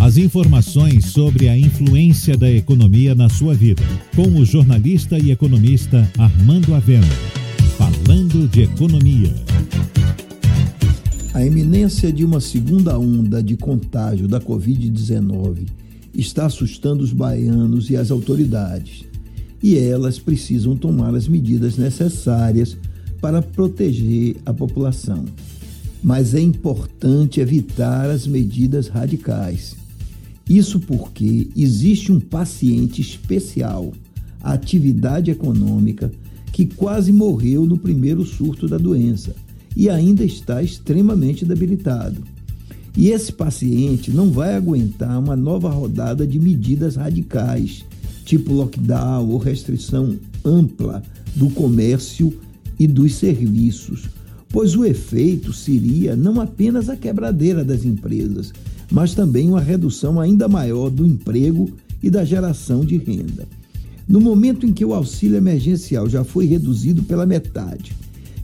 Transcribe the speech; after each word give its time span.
As 0.00 0.16
informações 0.16 1.12
sobre 1.12 1.46
a 1.46 1.58
influência 1.58 2.34
da 2.34 2.50
economia 2.50 3.14
na 3.14 3.28
sua 3.28 3.54
vida, 3.54 3.82
com 4.16 4.40
o 4.40 4.46
jornalista 4.46 5.18
e 5.18 5.30
economista 5.30 6.10
Armando 6.16 6.74
Avena. 6.74 7.06
Falando 7.76 8.48
de 8.48 8.62
economia. 8.62 9.30
A 11.34 11.44
iminência 11.44 12.10
de 12.10 12.24
uma 12.24 12.40
segunda 12.40 12.98
onda 12.98 13.42
de 13.42 13.58
contágio 13.58 14.26
da 14.26 14.40
Covid-19 14.40 15.68
está 16.14 16.46
assustando 16.46 17.04
os 17.04 17.12
baianos 17.12 17.90
e 17.90 17.96
as 17.96 18.10
autoridades, 18.10 19.04
e 19.62 19.76
elas 19.76 20.18
precisam 20.18 20.74
tomar 20.74 21.14
as 21.14 21.28
medidas 21.28 21.76
necessárias 21.76 22.74
para 23.20 23.42
proteger 23.42 24.36
a 24.46 24.54
população. 24.54 25.26
Mas 26.02 26.34
é 26.34 26.40
importante 26.40 27.38
evitar 27.38 28.08
as 28.08 28.26
medidas 28.26 28.88
radicais 28.88 29.78
isso 30.50 30.80
porque 30.80 31.48
existe 31.56 32.10
um 32.10 32.18
paciente 32.18 33.00
especial, 33.00 33.92
a 34.42 34.52
atividade 34.52 35.30
econômica, 35.30 36.10
que 36.52 36.66
quase 36.66 37.12
morreu 37.12 37.64
no 37.64 37.78
primeiro 37.78 38.24
surto 38.24 38.66
da 38.66 38.76
doença 38.76 39.32
e 39.76 39.88
ainda 39.88 40.24
está 40.24 40.60
extremamente 40.60 41.44
debilitado. 41.44 42.24
E 42.96 43.10
esse 43.10 43.32
paciente 43.32 44.10
não 44.10 44.32
vai 44.32 44.56
aguentar 44.56 45.20
uma 45.20 45.36
nova 45.36 45.70
rodada 45.70 46.26
de 46.26 46.40
medidas 46.40 46.96
radicais, 46.96 47.84
tipo 48.24 48.52
lockdown 48.52 49.30
ou 49.30 49.38
restrição 49.38 50.16
ampla 50.44 51.00
do 51.36 51.48
comércio 51.50 52.36
e 52.76 52.88
dos 52.88 53.14
serviços, 53.14 54.08
pois 54.48 54.74
o 54.74 54.84
efeito 54.84 55.52
seria 55.52 56.16
não 56.16 56.40
apenas 56.40 56.88
a 56.88 56.96
quebradeira 56.96 57.64
das 57.64 57.84
empresas, 57.84 58.52
mas 58.90 59.14
também 59.14 59.48
uma 59.48 59.60
redução 59.60 60.20
ainda 60.20 60.48
maior 60.48 60.90
do 60.90 61.06
emprego 61.06 61.70
e 62.02 62.10
da 62.10 62.24
geração 62.24 62.84
de 62.84 62.96
renda. 62.96 63.46
No 64.08 64.20
momento 64.20 64.66
em 64.66 64.72
que 64.72 64.84
o 64.84 64.92
auxílio 64.92 65.36
emergencial 65.36 66.08
já 66.08 66.24
foi 66.24 66.46
reduzido 66.46 67.02
pela 67.02 67.24
metade, 67.24 67.92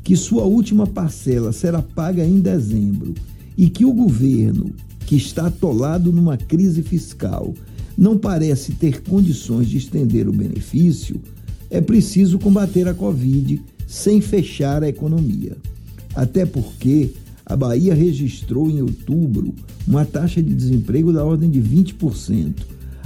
que 0.04 0.16
sua 0.16 0.44
última 0.44 0.86
parcela 0.86 1.52
será 1.52 1.82
paga 1.82 2.24
em 2.24 2.38
dezembro 2.38 3.14
e 3.58 3.68
que 3.68 3.84
o 3.84 3.92
governo, 3.92 4.70
que 5.04 5.16
está 5.16 5.46
atolado 5.46 6.12
numa 6.12 6.36
crise 6.36 6.82
fiscal, 6.82 7.52
não 7.98 8.16
parece 8.16 8.72
ter 8.72 9.02
condições 9.02 9.68
de 9.68 9.78
estender 9.78 10.28
o 10.28 10.32
benefício, 10.32 11.20
é 11.70 11.80
preciso 11.80 12.38
combater 12.38 12.86
a 12.86 12.94
Covid 12.94 13.60
sem 13.86 14.20
fechar 14.20 14.84
a 14.84 14.88
economia. 14.88 15.56
Até 16.14 16.46
porque 16.46 17.10
a 17.46 17.56
Bahia 17.56 17.94
registrou 17.94 18.68
em 18.68 18.82
outubro 18.82 19.54
uma 19.86 20.04
taxa 20.04 20.42
de 20.42 20.52
desemprego 20.52 21.12
da 21.12 21.24
ordem 21.24 21.48
de 21.48 21.62
20%, 21.62 22.54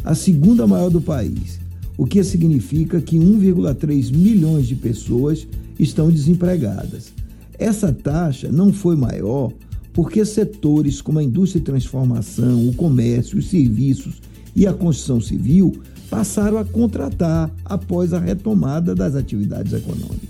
a 0.03 0.15
segunda 0.15 0.67
maior 0.67 0.89
do 0.89 1.01
país, 1.01 1.61
o 1.99 2.07
que 2.07 2.25
significa 2.25 3.03
que 3.03 3.19
1,3 3.19 4.17
milhões 4.17 4.67
de 4.67 4.75
pessoas 4.75 5.47
estão 5.79 6.11
desempregadas. 6.11 7.13
Essa 7.59 7.93
taxa 7.93 8.51
não 8.51 8.73
foi 8.73 8.97
maior 8.97 9.53
porque 9.93 10.25
setores 10.25 11.03
como 11.03 11.19
a 11.19 11.23
indústria 11.23 11.61
de 11.61 11.67
transformação, 11.67 12.67
o 12.67 12.75
comércio, 12.75 13.39
os 13.39 13.51
serviços 13.51 14.23
e 14.57 14.67
a 14.67 14.73
construção 14.73 15.21
civil 15.21 15.77
passaram 16.09 16.57
a 16.57 16.65
contratar 16.65 17.51
após 17.65 18.15
a 18.15 18.19
retomada 18.19 18.95
das 18.95 19.15
atividades 19.15 19.75
econômicas. 19.75 20.30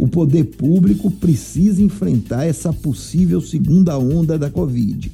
O 0.00 0.08
poder 0.08 0.44
público 0.44 1.10
precisa 1.10 1.82
enfrentar 1.82 2.46
essa 2.46 2.72
possível 2.72 3.38
segunda 3.38 3.98
onda 3.98 4.38
da 4.38 4.48
Covid, 4.48 5.12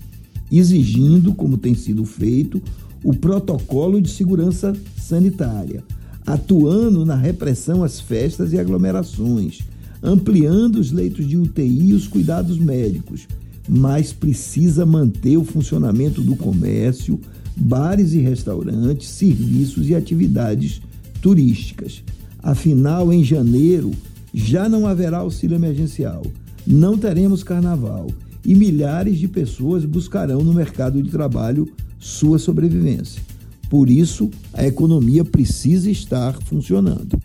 exigindo, 0.51 1.35
como 1.35 1.59
tem 1.59 1.75
sido 1.75 2.05
feito, 2.05 2.63
o 3.03 3.13
protocolo 3.13 4.01
de 4.01 4.09
segurança 4.09 4.73
sanitária, 4.97 5.83
atuando 6.25 7.05
na 7.05 7.17
repressão 7.17 7.83
às 7.83 7.99
festas 7.99 8.53
e 8.53 8.61
aglomerações, 8.61 9.59
ampliando 10.01 10.77
os 10.77 10.93
leitos 10.93 11.27
de 11.27 11.37
UTI 11.37 11.89
e 11.89 11.93
os 11.93 12.07
cuidados 12.07 12.57
médicos, 12.57 13.27
mas 13.69 14.13
precisa 14.13 14.87
manter 14.87 15.37
o 15.37 15.45
funcionamento 15.45 16.23
do 16.23 16.37
comércio, 16.37 17.19
bares 17.57 18.13
e 18.13 18.21
restaurantes, 18.21 19.09
serviços 19.09 19.89
e 19.89 19.97
atividades 19.97 20.81
turísticas. 21.21 22.05
Afinal, 22.41 23.13
em 23.13 23.25
janeiro, 23.25 23.91
já 24.39 24.69
não 24.69 24.87
haverá 24.87 25.19
auxílio 25.19 25.55
emergencial, 25.55 26.23
não 26.67 26.99
teremos 26.99 27.43
carnaval 27.43 28.09
e 28.45 28.55
milhares 28.55 29.19
de 29.19 29.27
pessoas 29.27 29.87
buscarão 29.87 30.45
no 30.45 30.53
mercado 30.53 31.03
de 31.03 31.09
trabalho 31.09 31.67
sua 31.99 32.39
sobrevivência. 32.39 33.23
Por 33.71 33.89
isso, 33.89 34.31
a 34.53 34.67
economia 34.67 35.25
precisa 35.25 35.91
estar 35.91 36.35
funcionando. 36.43 37.19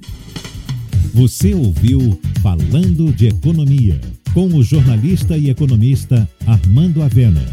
Você 1.13 1.53
ouviu 1.53 2.17
Falando 2.41 3.13
de 3.13 3.27
Economia, 3.27 3.99
com 4.33 4.47
o 4.47 4.63
jornalista 4.63 5.37
e 5.37 5.49
economista 5.49 6.27
Armando 6.47 7.03
Avena. 7.03 7.45